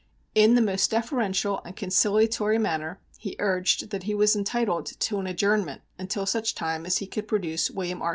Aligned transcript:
In 0.33 0.55
the 0.55 0.63
most 0.63 0.89
deferential 0.89 1.61
and 1.63 1.75
conciliatory 1.75 2.57
manner 2.57 2.99
he 3.19 3.35
urged 3.37 3.91
that 3.91 4.01
he 4.01 4.15
was 4.15 4.35
entitled 4.35 4.87
to 4.87 5.19
an 5.19 5.27
adjournment 5.27 5.83
until 5.99 6.25
such 6.25 6.55
time 6.55 6.87
as 6.87 6.97
he 6.97 7.05
could 7.05 7.27
produce 7.27 7.69
William 7.69 8.01
R. 8.01 8.09